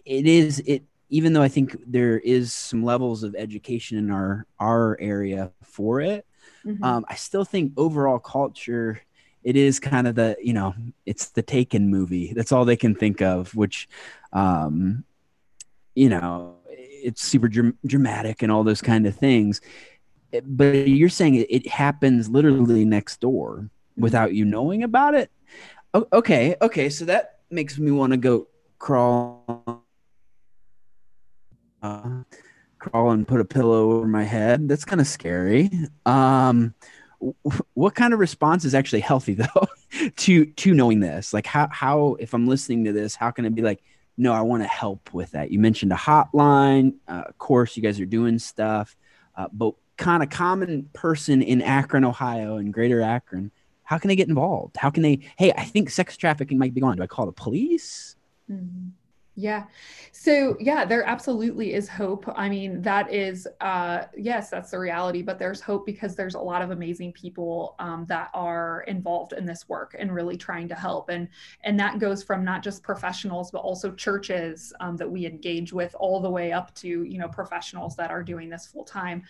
[0.09, 4.47] it is it even though I think there is some levels of education in our
[4.59, 6.27] our area for it,
[6.65, 6.83] mm-hmm.
[6.83, 9.03] um, I still think overall culture
[9.45, 12.33] it is kind of the you know it's the Taken movie.
[12.33, 13.89] That's all they can think of, which
[14.33, 15.05] um,
[15.95, 19.61] you know it's super dr- dramatic and all those kind of things.
[20.43, 24.03] But you're saying it, it happens literally next door mm-hmm.
[24.03, 25.31] without you knowing about it.
[26.13, 29.78] okay, okay, so that makes me want to go crawl
[31.83, 32.23] uh,
[32.79, 34.69] crawl and put a pillow over my head.
[34.69, 35.71] That's kind of scary.
[36.07, 36.75] Um,
[37.75, 39.67] what kind of response is actually healthy though
[40.17, 41.33] to to knowing this?
[41.33, 43.83] Like how how if I'm listening to this, how can it be like,
[44.17, 45.51] no, I want to help with that?
[45.51, 46.95] You mentioned a hotline.
[47.07, 48.97] Uh, of course, you guys are doing stuff,
[49.37, 53.51] uh, but kind of common person in Akron, Ohio, and Greater Akron.
[53.83, 54.77] How can they get involved?
[54.77, 55.21] How can they?
[55.37, 56.97] Hey, I think sex trafficking might be on.
[56.97, 58.17] Do I call the police?
[58.51, 58.89] Mm-hmm.
[59.39, 59.67] Yeah.
[60.11, 62.29] So, yeah, there absolutely is hope.
[62.35, 66.41] I mean, that is, uh, yes, that's the reality, but there's hope because there's a
[66.41, 70.75] lot of amazing people um, that are involved in this work and really trying to
[70.75, 71.09] help.
[71.09, 71.29] And,
[71.63, 75.95] and that goes from not just professionals, but also churches um, that we engage with
[76.01, 79.23] all the way up to, you know, professionals that are doing this full time.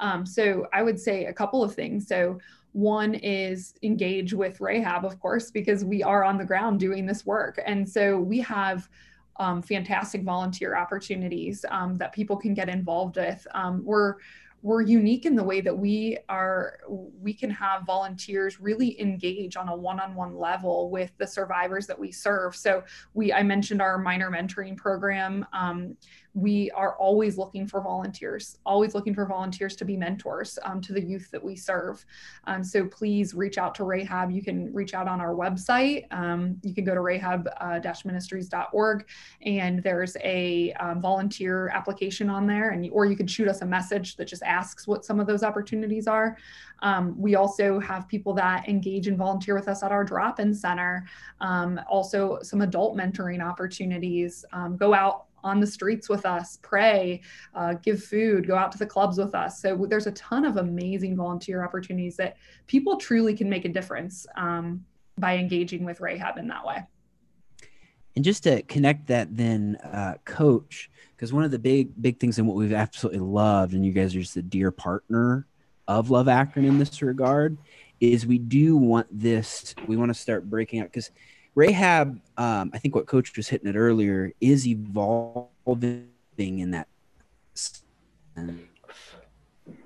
[0.00, 2.08] Um, so, I would say a couple of things.
[2.08, 2.40] So,
[2.72, 7.24] one is engage with Rahab, of course, because we are on the ground doing this
[7.24, 7.60] work.
[7.64, 8.88] And so we have
[9.36, 13.46] um, fantastic volunteer opportunities um, that people can get involved with.
[13.54, 14.16] Um, we're
[14.62, 16.78] we're unique in the way that we are
[17.20, 22.12] we can have volunteers really engage on a one-on-one level with the survivors that we
[22.12, 22.82] serve so
[23.14, 25.96] we i mentioned our minor mentoring program um,
[26.34, 30.94] we are always looking for volunteers, always looking for volunteers to be mentors um, to
[30.94, 32.04] the youth that we serve.
[32.46, 34.30] Um, so please reach out to Rahab.
[34.30, 36.06] You can reach out on our website.
[36.10, 39.08] Um, you can go to rahab-ministries.org
[39.44, 43.66] and there's a um, volunteer application on there, and or you can shoot us a
[43.66, 46.38] message that just asks what some of those opportunities are.
[46.80, 51.06] Um, we also have people that engage and volunteer with us at our drop-in center.
[51.40, 54.44] Um, also, some adult mentoring opportunities.
[54.76, 57.20] go out on the streets with us, pray,
[57.54, 59.60] uh, give food, go out to the clubs with us.
[59.60, 64.26] So there's a ton of amazing volunteer opportunities that people truly can make a difference
[64.36, 64.84] um,
[65.18, 66.82] by engaging with Rahab in that way.
[68.14, 72.38] And just to connect that, then, uh, coach, because one of the big, big things
[72.38, 75.46] and what we've absolutely loved, and you guys are just a dear partner
[75.88, 77.56] of Love Akron in this regard,
[78.00, 81.10] is we do want this, we want to start breaking out because
[81.54, 86.88] Rahab, um, I think what Coach was hitting it earlier, is evolving in that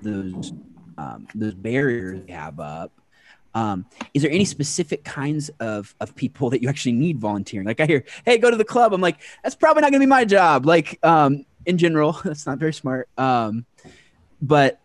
[0.00, 0.52] those
[0.98, 2.92] um, those barriers they have up.
[3.54, 7.66] Um, is there any specific kinds of of people that you actually need volunteering?
[7.66, 8.92] Like I hear, hey, go to the club.
[8.92, 10.66] I'm like, that's probably not going to be my job.
[10.66, 13.08] Like um, in general, that's not very smart.
[13.18, 13.66] Um,
[14.40, 14.80] but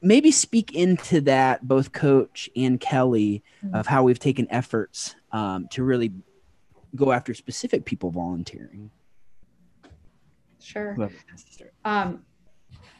[0.00, 3.42] maybe speak into that, both Coach and Kelly,
[3.72, 6.12] of how we've taken efforts um, to really
[6.94, 8.90] go after specific people volunteering.
[10.60, 10.96] Sure.
[11.84, 12.22] Um,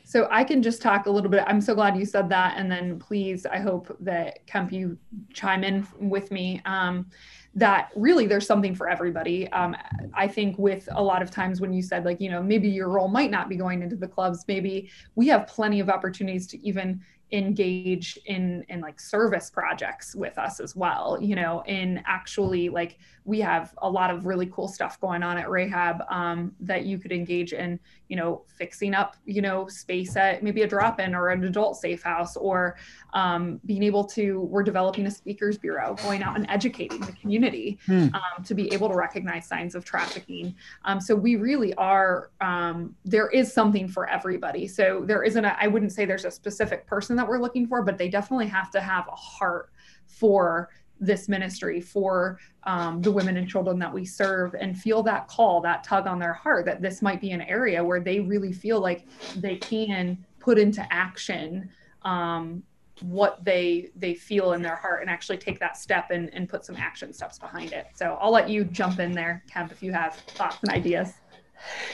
[0.04, 1.44] so I can just talk a little bit.
[1.46, 2.54] I'm so glad you said that.
[2.58, 4.98] And then please, I hope that Kemp, you
[5.32, 6.60] chime in with me.
[6.66, 7.06] Um,
[7.54, 9.50] that really there's something for everybody.
[9.52, 9.76] Um,
[10.14, 12.88] I think with a lot of times when you said like, you know, maybe your
[12.88, 16.66] role might not be going into the clubs, maybe we have plenty of opportunities to
[16.66, 17.00] even
[17.32, 22.98] engage in in like service projects with us as well you know in actually like
[23.24, 26.98] we have a lot of really cool stuff going on at Rahab um, that you
[26.98, 31.14] could engage in, you know, fixing up, you know, space at maybe a drop in
[31.14, 32.76] or an adult safe house, or
[33.14, 37.78] um, being able to, we're developing a speakers bureau, going out and educating the community
[37.86, 38.08] hmm.
[38.14, 40.54] um, to be able to recognize signs of trafficking.
[40.84, 44.66] Um, so we really are, um, there is something for everybody.
[44.66, 47.82] So there isn't a, I wouldn't say there's a specific person that we're looking for,
[47.82, 49.70] but they definitely have to have a heart
[50.06, 55.28] for this ministry for um, the women and children that we serve and feel that
[55.28, 58.52] call, that tug on their heart that this might be an area where they really
[58.52, 59.06] feel like
[59.36, 61.68] they can put into action
[62.02, 62.62] um,
[63.00, 66.64] what they they feel in their heart and actually take that step and, and put
[66.64, 67.86] some action steps behind it.
[67.94, 71.14] So I'll let you jump in there, Kev, if you have thoughts and ideas.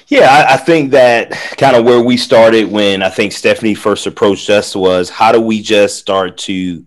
[0.09, 4.07] Yeah, I, I think that kind of where we started when I think Stephanie first
[4.07, 6.87] approached us was how do we just start to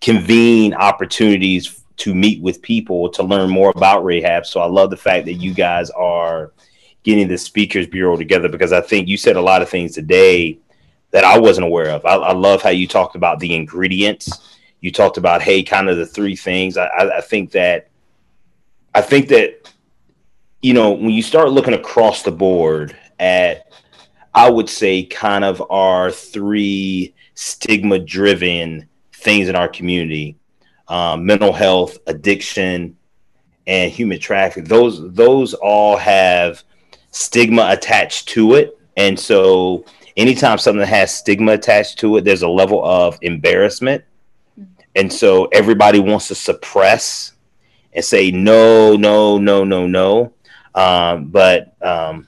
[0.00, 4.46] convene opportunities to meet with people to learn more about Rahab.
[4.46, 6.52] So I love the fact that you guys are
[7.02, 10.58] getting the Speakers Bureau together because I think you said a lot of things today
[11.10, 12.06] that I wasn't aware of.
[12.06, 14.56] I, I love how you talked about the ingredients.
[14.80, 16.76] You talked about hey, kind of the three things.
[16.76, 17.88] I, I, I think that
[18.94, 19.70] I think that
[20.62, 23.72] you know when you start looking across the board at
[24.34, 30.36] I would say kind of our three stigma driven things in our community
[30.88, 32.96] um, mental health addiction
[33.66, 36.62] and human trafficking those those all have
[37.12, 38.78] stigma attached to it.
[38.96, 39.84] And so
[40.16, 44.04] anytime something has stigma attached to it there's a level of embarrassment.
[44.96, 47.32] And so everybody wants to suppress
[47.92, 50.32] and say no no no no no
[50.74, 52.26] um, but um,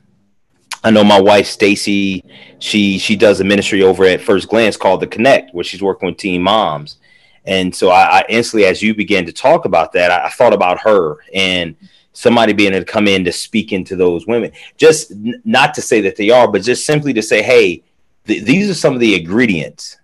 [0.84, 2.24] I know my wife Stacy,
[2.58, 6.08] she she does a ministry over at First Glance called The Connect, where she's working
[6.08, 6.96] with teen moms.
[7.44, 10.52] And so I, I instantly, as you began to talk about that, I, I, thought
[10.52, 11.74] about her and
[12.12, 14.52] somebody being able to come in to speak into those women.
[14.76, 17.82] Just n- not to say that they are, but just simply to say, hey,
[18.26, 19.96] th- these are some of the ingredients,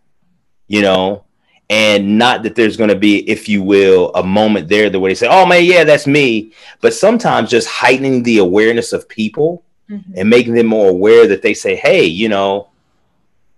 [0.67, 1.25] you know,
[1.71, 5.11] and not that there's going to be, if you will, a moment there the way
[5.11, 6.53] they say, oh man, yeah, that's me.
[6.81, 10.13] But sometimes just heightening the awareness of people mm-hmm.
[10.17, 12.69] and making them more aware that they say, hey, you know,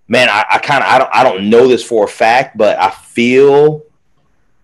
[0.09, 2.79] man, I, I kind of I don't I don't know this for a fact, but
[2.79, 3.83] I feel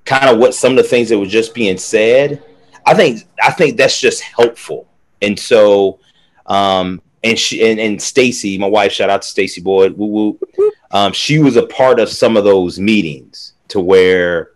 [0.04, 2.42] kind of what some of the things that were just being said.
[2.84, 4.88] I think I think that's just helpful.
[5.22, 6.00] And so
[6.46, 10.72] um and she and, and Stacy, my wife, shout out to Stacy Boyd, woo woo.
[10.96, 14.52] Um, she was a part of some of those meetings to where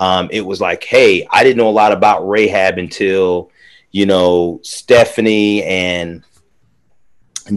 [0.00, 3.52] um, it was like, hey, I didn't know a lot about Rahab until
[3.92, 6.24] you know Stephanie and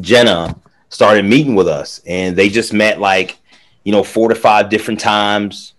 [0.01, 0.55] Jenna
[0.89, 3.39] started meeting with us, and they just met like
[3.83, 5.73] you know four to five different times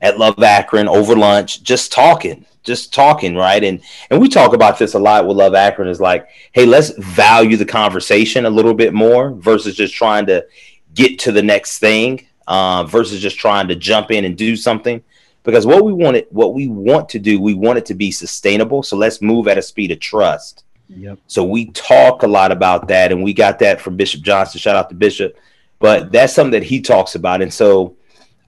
[0.00, 3.64] at Love Akron over lunch, just talking, just talking, right?
[3.64, 6.90] And and we talk about this a lot with Love Akron is like, hey, let's
[6.90, 10.46] value the conversation a little bit more versus just trying to
[10.94, 15.02] get to the next thing, uh, versus just trying to jump in and do something.
[15.44, 18.10] Because what we want it, what we want to do, we want it to be
[18.10, 18.82] sustainable.
[18.82, 20.64] So let's move at a speed of trust.
[20.88, 21.18] Yep.
[21.26, 24.60] So we talk a lot about that, and we got that from Bishop Johnson.
[24.60, 25.36] Shout out to Bishop,
[25.78, 27.96] but that's something that he talks about, and so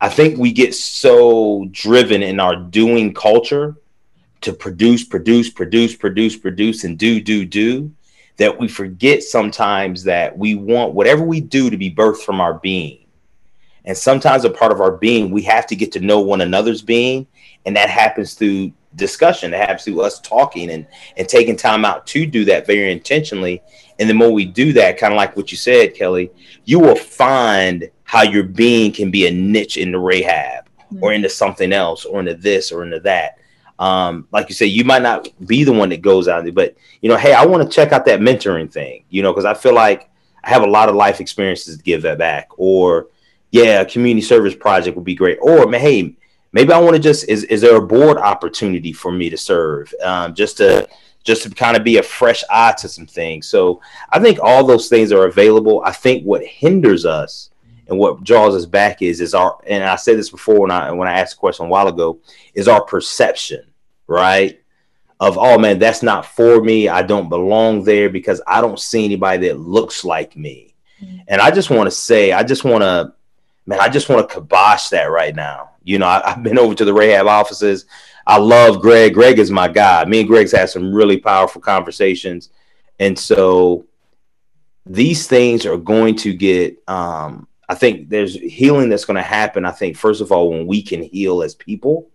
[0.00, 3.76] I think we get so driven in our doing culture
[4.42, 7.90] to produce, produce, produce, produce, produce, and do, do, do
[8.36, 12.54] that we forget sometimes that we want whatever we do to be birthed from our
[12.54, 13.06] being.
[13.84, 16.82] And sometimes a part of our being, we have to get to know one another's
[16.82, 17.26] being,
[17.66, 19.50] and that happens through discussion.
[19.50, 23.62] that happens through us talking and and taking time out to do that very intentionally.
[23.98, 26.30] And the more we do that, kind of like what you said, Kelly,
[26.64, 31.02] you will find how your being can be a niche into Rahab mm-hmm.
[31.02, 33.38] or into something else or into this or into that.
[33.78, 36.76] Um, like you say, you might not be the one that goes out there, but
[37.00, 39.54] you know, hey, I want to check out that mentoring thing, you know, because I
[39.54, 40.10] feel like
[40.44, 42.48] I have a lot of life experiences to give that back.
[42.56, 43.08] Or
[43.50, 45.38] yeah, a community service project would be great.
[45.40, 46.14] Or hey,
[46.52, 49.92] maybe I want to just is is there a board opportunity for me to serve?
[50.02, 50.88] Um, just to
[51.24, 53.48] just to kind of be a fresh eye to some things.
[53.48, 55.82] So I think all those things are available.
[55.84, 57.50] I think what hinders us
[57.88, 60.90] and what draws us back is is our and I said this before when I
[60.92, 62.20] when I asked a question a while ago
[62.54, 63.64] is our perception,
[64.06, 64.60] right?
[65.20, 66.88] Of oh man, that's not for me.
[66.88, 70.74] I don't belong there because I don't see anybody that looks like me.
[71.02, 71.18] Mm-hmm.
[71.28, 73.12] And I just want to say, I just want to,
[73.66, 75.70] man, I just want to kibosh that right now.
[75.82, 77.86] You know, I, have been over to the Rahab offices.
[78.26, 79.14] I love Greg.
[79.14, 80.04] Greg is my guy.
[80.06, 82.48] Me and Greg's had some really powerful conversations,
[82.98, 83.86] and so
[84.86, 89.64] these things are going to get um, I think there's healing that's going to happen.
[89.64, 92.08] I think first of all when we can heal as people,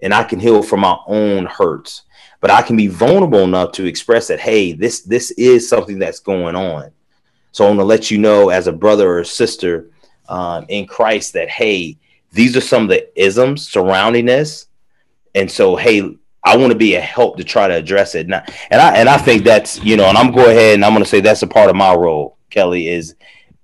[0.00, 2.02] and I can heal from my own hurts,
[2.40, 6.20] but I can be vulnerable enough to express that hey, this this is something that's
[6.20, 6.92] going on.
[7.50, 9.90] So I want to let you know as a brother or sister
[10.28, 11.98] um, in Christ that hey,
[12.30, 14.66] these are some of the isms surrounding this,
[15.34, 18.32] and so hey, I want to be a help to try to address it.
[18.32, 20.92] I, and I and I think that's you know, and I'm go ahead and I'm
[20.92, 23.16] going to say that's a part of my role, Kelly, is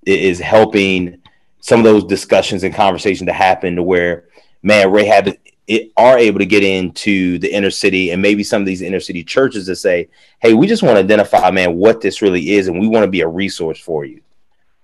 [0.05, 1.23] is helping
[1.69, 4.25] some of those discussions and conversations to happen to where
[4.63, 5.29] man Rahab
[5.67, 9.01] it, are able to get into the inner city and maybe some of these inner
[9.01, 10.09] city churches to say,
[10.41, 13.11] hey, we just want to identify, man, what this really is, and we want to
[13.11, 14.23] be a resource for you.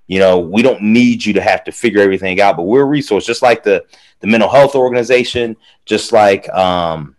[0.08, 2.84] You know, we don't need you to have to figure everything out, but we're a
[2.84, 3.82] resource, just like the
[4.20, 5.56] the mental health organization,
[5.86, 7.16] just like um,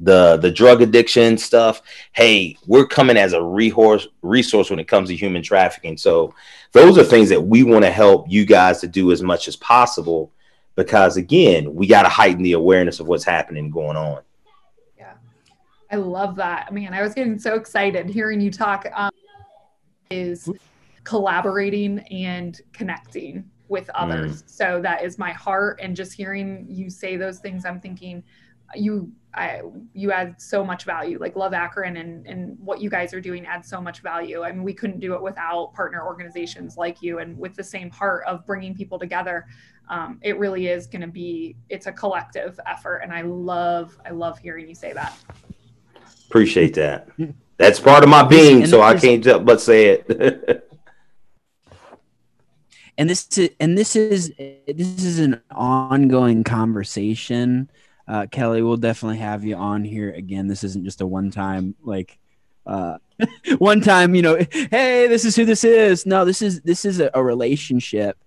[0.00, 1.82] the the drug addiction stuff.
[2.12, 5.96] Hey, we're coming as a resource resource when it comes to human trafficking.
[5.96, 6.34] So
[6.72, 9.56] those are things that we want to help you guys to do as much as
[9.56, 10.32] possible
[10.74, 14.22] because again, we got to heighten the awareness of what's happening going on.
[14.98, 15.14] Yeah,
[15.90, 16.72] I love that.
[16.72, 18.86] Man, I was getting so excited hearing you talk.
[18.94, 19.10] Um,
[20.10, 20.48] is
[21.04, 24.42] collaborating and connecting with others.
[24.42, 24.50] Mm.
[24.50, 25.80] So that is my heart.
[25.82, 28.22] And just hearing you say those things, I'm thinking
[28.74, 29.60] you I,
[29.92, 33.44] you add so much value like love akron and, and what you guys are doing
[33.46, 34.42] adds so much value.
[34.42, 37.90] I mean, we couldn't do it without partner organizations like you and with the same
[37.90, 39.46] heart of bringing people together.
[39.88, 44.10] Um, it really is going to be it's a collective effort and i love i
[44.10, 45.16] love hearing you say that.
[46.28, 47.08] Appreciate that.
[47.56, 50.62] That's part of my being so i can't help but say it.
[52.98, 57.68] And this is and this is this is an ongoing conversation
[58.08, 60.46] uh, Kelly, we'll definitely have you on here again.
[60.46, 62.18] This isn't just a one time like
[62.66, 62.98] uh,
[63.58, 66.04] one time, you know, hey, this is who this is.
[66.04, 68.18] No, this is this is a, a relationship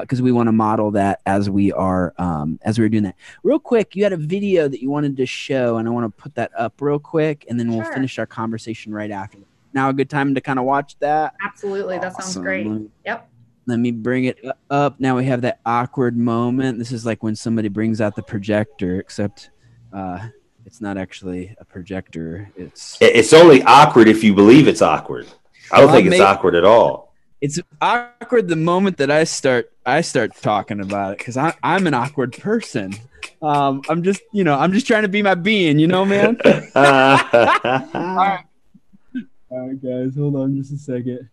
[0.00, 3.04] because uh, we want to model that as we are um, as we are doing
[3.04, 3.16] that.
[3.42, 6.22] Real quick, you had a video that you wanted to show, and I want to
[6.22, 9.38] put that up real quick, and then we'll finish our conversation right after.
[9.72, 11.34] Now, a good time to kind of watch that.
[11.44, 12.12] Absolutely, awesome.
[12.16, 12.66] that sounds great.
[13.04, 13.28] Yep.
[13.66, 14.38] Let me bring it
[14.70, 15.00] up.
[15.00, 16.78] Now we have that awkward moment.
[16.78, 19.50] This is like when somebody brings out the projector, except
[19.92, 20.28] uh,
[20.64, 22.50] it's not actually a projector.
[22.56, 25.26] It's it's only awkward if you believe it's awkward.
[25.72, 27.12] I don't well, think it's awkward at all.
[27.40, 31.94] It's awkward the moment that I start I start talking about it because I'm an
[31.94, 32.94] awkward person.
[33.42, 36.38] Um, I'm just you know I'm just trying to be my being, you know, man.
[36.44, 36.52] all
[36.84, 38.44] right.
[39.50, 41.28] all right, guys, hold on just a second.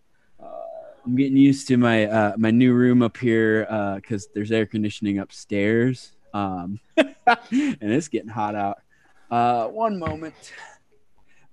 [1.06, 4.66] I'm getting used to my uh, my new room up here because uh, there's air
[4.66, 7.08] conditioning upstairs, um, and
[7.82, 8.80] it's getting hot out.
[9.30, 10.54] Uh, one moment,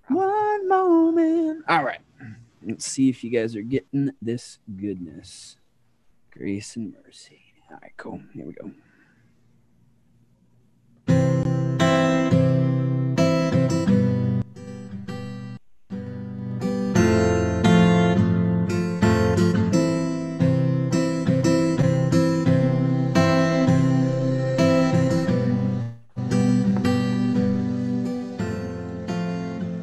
[0.09, 1.65] one moment.
[1.69, 2.01] All right,
[2.65, 5.57] let's see if you guys are getting this goodness,
[6.31, 7.41] grace and mercy.
[7.71, 8.21] All right, cool.
[8.33, 8.71] Here we go.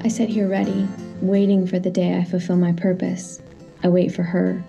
[0.07, 0.87] Sit here ready,
[1.21, 3.41] waiting for the day I fulfill my purpose.
[3.83, 4.63] I wait for her.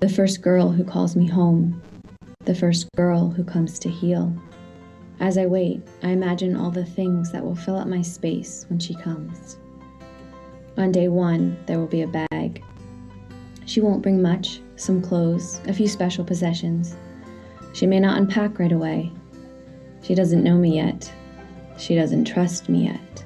[0.00, 1.82] The first girl who calls me home.
[2.44, 4.32] The first girl who comes to heal.
[5.20, 8.78] As I wait, I imagine all the things that will fill up my space when
[8.78, 9.58] she comes.
[10.76, 12.62] On day one, there will be a bag.
[13.66, 16.96] She won't bring much some clothes, a few special possessions.
[17.72, 19.12] She may not unpack right away.
[20.02, 21.12] She doesn't know me yet.
[21.76, 23.24] She doesn't trust me yet.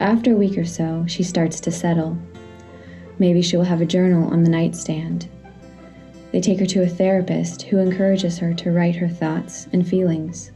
[0.00, 2.18] After a week or so, she starts to settle.
[3.18, 5.28] Maybe she will have a journal on the nightstand.
[6.32, 10.52] They take her to a therapist who encourages her to write her thoughts and feelings.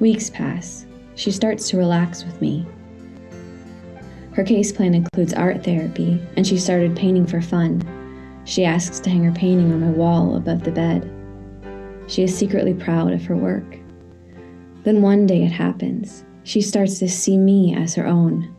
[0.00, 0.84] Weeks pass.
[1.14, 2.66] She starts to relax with me.
[4.32, 7.82] Her case plan includes art therapy, and she started painting for fun.
[8.44, 11.10] She asks to hang her painting on my wall above the bed.
[12.06, 13.78] She is secretly proud of her work.
[14.84, 16.24] Then one day it happens.
[16.44, 18.54] She starts to see me as her own.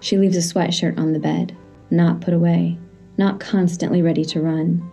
[0.00, 1.56] She leaves a sweatshirt on the bed,
[1.90, 2.78] not put away,
[3.16, 4.88] not constantly ready to run.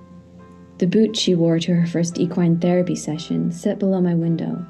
[0.78, 4.66] The boots she wore to her first equine therapy session sit below my window.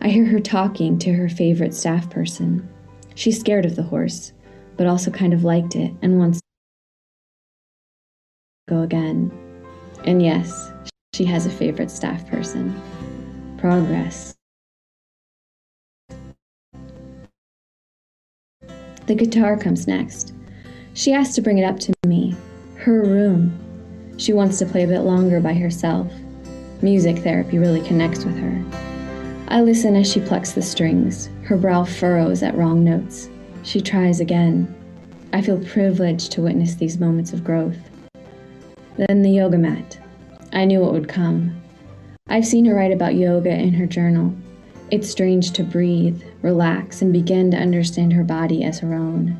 [0.00, 2.68] I hear her talking to her favorite staff person.
[3.14, 4.32] She's scared of the horse,
[4.76, 6.44] but also kind of liked it and wants to
[8.68, 9.32] go again.
[10.04, 10.70] And yes,
[11.14, 12.80] she has a favorite staff person.
[13.58, 14.37] Progress.
[19.08, 20.34] The guitar comes next.
[20.92, 22.36] She asks to bring it up to me.
[22.74, 23.58] Her room.
[24.18, 26.12] She wants to play a bit longer by herself.
[26.82, 28.62] Music therapy really connects with her.
[29.48, 31.30] I listen as she plucks the strings.
[31.44, 33.30] Her brow furrows at wrong notes.
[33.62, 34.74] She tries again.
[35.32, 37.78] I feel privileged to witness these moments of growth.
[38.98, 39.98] Then the yoga mat.
[40.52, 41.58] I knew it would come.
[42.28, 44.34] I've seen her write about yoga in her journal.
[44.90, 49.36] It's strange to breathe, relax, and begin to understand her body as her own,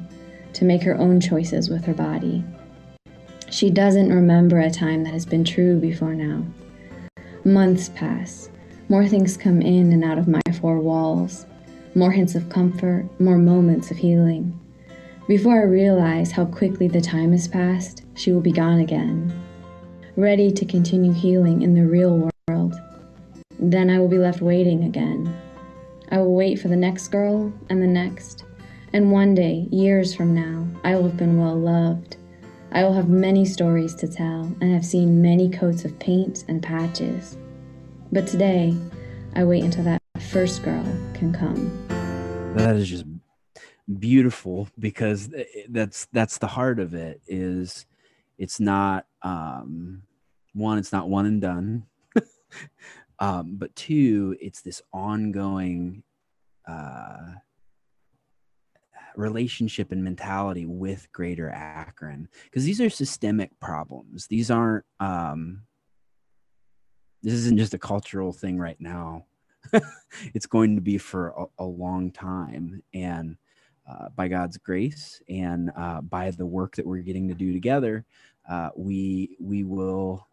[0.52, 2.44] to make her own choices with her body.
[3.48, 6.44] She doesn't remember a time that has been true before now.
[7.44, 8.50] Months pass.
[8.90, 11.46] More things come in and out of my four walls.
[11.94, 14.58] More hints of comfort, more moments of healing.
[15.28, 19.32] Before I realize how quickly the time has passed, she will be gone again,
[20.14, 22.32] ready to continue healing in the real world.
[23.58, 25.34] Then I will be left waiting again.
[26.10, 28.44] I will wait for the next girl and the next,
[28.92, 32.16] and one day, years from now, I will have been well loved.
[32.72, 36.62] I will have many stories to tell and have seen many coats of paint and
[36.62, 37.36] patches.
[38.12, 38.74] But today,
[39.34, 40.00] I wait until that
[40.30, 41.86] first girl can come.
[42.54, 43.04] That is just
[43.98, 45.30] beautiful because
[45.68, 47.86] that's that's the heart of it is
[48.36, 50.02] it's not um
[50.52, 51.84] one it's not one and done
[53.20, 56.02] um but two it's this ongoing
[56.68, 57.34] uh
[59.18, 62.28] relationship and mentality with greater akron.
[62.44, 64.26] Because these are systemic problems.
[64.28, 65.62] These aren't um
[67.22, 69.26] this isn't just a cultural thing right now.
[70.34, 72.82] It's going to be for a, a long time.
[72.94, 73.36] And
[73.88, 78.04] uh, by god's grace and uh, by the work that we're getting to do together
[78.48, 80.27] uh, we we will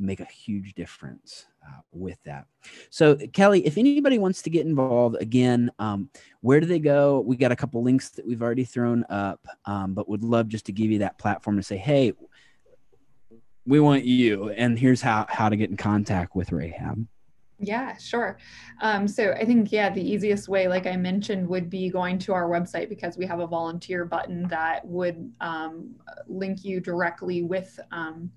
[0.00, 2.46] make a huge difference uh, with that.
[2.90, 7.20] So, Kelly, if anybody wants to get involved, again, um, where do they go?
[7.20, 10.66] We got a couple links that we've already thrown up, um, but would love just
[10.66, 12.12] to give you that platform to say, hey,
[13.66, 17.06] we want you, and here's how how to get in contact with Rahab.
[17.62, 18.38] Yeah, sure.
[18.80, 22.32] Um, so I think, yeah, the easiest way, like I mentioned, would be going to
[22.32, 25.94] our website because we have a volunteer button that would um,
[26.26, 28.30] link you directly with um,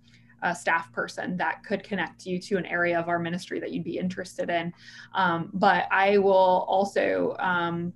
[0.44, 3.84] a staff person that could connect you to an area of our ministry that you'd
[3.84, 4.74] be interested in.
[5.14, 7.94] Um, but I will also um,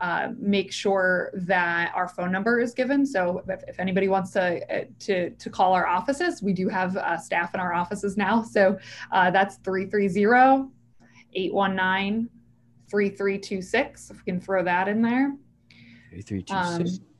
[0.00, 3.06] uh, make sure that our phone number is given.
[3.06, 6.96] So if, if anybody wants to, uh, to, to call our offices, we do have
[6.96, 8.42] uh, staff in our offices now.
[8.42, 8.78] So
[9.12, 10.68] uh, that's 330
[11.34, 12.28] 819
[12.90, 14.10] 3326.
[14.10, 15.34] If we can throw that in there.
[16.10, 16.98] 3326.
[16.98, 17.11] Um,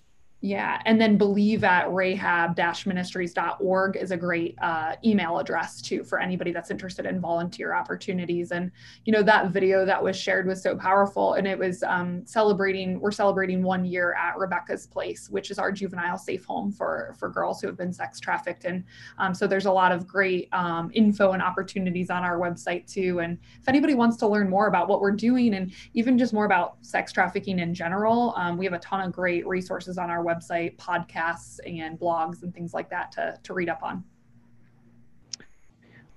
[0.45, 0.82] yeah.
[0.86, 6.51] And then believe at rahab ministries.org is a great uh, email address too for anybody
[6.51, 8.51] that's interested in volunteer opportunities.
[8.51, 8.72] And,
[9.05, 11.34] you know, that video that was shared was so powerful.
[11.34, 15.70] And it was um, celebrating, we're celebrating one year at Rebecca's Place, which is our
[15.70, 18.64] juvenile safe home for, for girls who have been sex trafficked.
[18.64, 18.82] And
[19.18, 23.20] um, so there's a lot of great um, info and opportunities on our website too.
[23.20, 26.47] And if anybody wants to learn more about what we're doing and even just more
[26.47, 30.24] about sex trafficking in general, um, we have a ton of great resources on our
[30.24, 34.05] website website, podcasts, and blogs and things like that to, to read up on.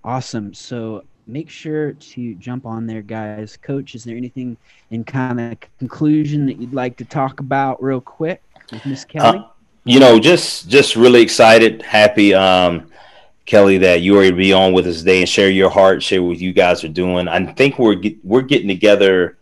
[0.03, 0.53] Awesome.
[0.53, 3.57] So make sure to jump on there, guys.
[3.57, 4.57] Coach, is there anything
[4.91, 8.41] in kind of conclusion that you'd like to talk about real quick
[8.72, 9.39] with Miss uh, Kelly?
[9.39, 9.47] Uh,
[9.84, 12.89] you know, just just really excited, happy, um,
[13.45, 16.24] Kelly, that you are to be on with us today and share your heart, share
[16.24, 17.28] what you guys are doing.
[17.28, 19.38] I think we're we're getting together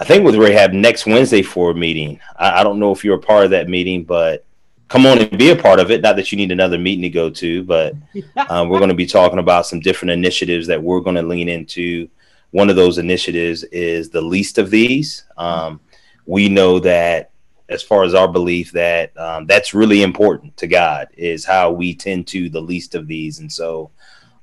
[0.00, 2.18] I think with Rahab next Wednesday for a meeting.
[2.36, 4.46] I, I, don't know if you're a part of that meeting, but
[4.88, 6.00] come on and be a part of it.
[6.00, 7.94] Not that you need another meeting to go to, but
[8.48, 11.50] um, we're going to be talking about some different initiatives that we're going to lean
[11.50, 12.08] into.
[12.52, 15.24] One of those initiatives is the least of these.
[15.36, 15.80] Um,
[16.24, 17.30] we know that
[17.68, 21.94] as far as our belief that um, that's really important to God is how we
[21.94, 23.38] tend to the least of these.
[23.38, 23.90] And so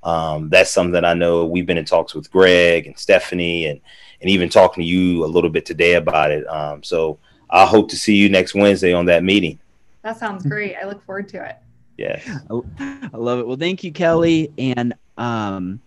[0.04, 3.82] um, that's something that I know we've been in talks with Greg and Stephanie and
[4.22, 6.48] and even talking to you a little bit today about it.
[6.48, 9.60] Um, so I hope to see you next Wednesday on that meeting.
[10.02, 10.76] That sounds great.
[10.76, 11.58] I look forward to it.
[11.98, 12.22] Yeah.
[12.80, 13.48] I love it.
[13.48, 14.52] Well, thank you, Kelly.
[14.58, 15.80] And um,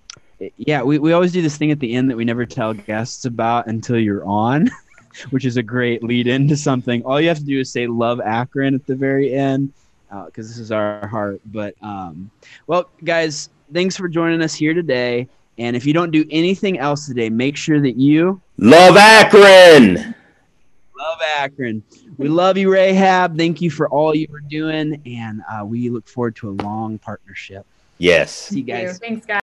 [0.57, 3.25] yeah, we, we always do this thing at the end that we never tell guests
[3.25, 4.71] about until you're on,
[5.31, 7.03] which is a great lead into something.
[7.05, 9.73] All you have to do is say love Akron at the very end
[10.09, 11.41] because uh, this is our heart.
[11.47, 12.31] But um,
[12.67, 15.29] well, guys, thanks for joining us here today.
[15.61, 20.15] And if you don't do anything else today, make sure that you love Akron.
[20.99, 21.83] Love Akron.
[22.17, 23.37] We love you, Rahab.
[23.37, 25.03] Thank you for all you were doing.
[25.05, 27.67] And uh, we look forward to a long partnership.
[27.99, 28.33] Yes.
[28.33, 28.99] See you guys.
[28.99, 29.37] Thanks, guys.